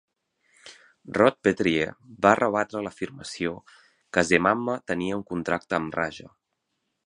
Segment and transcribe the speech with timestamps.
[1.17, 1.83] Rod Petrie
[2.27, 3.53] va rebatre l'afirmació
[4.17, 6.31] que Zemmama tenia un contracte amb Raja.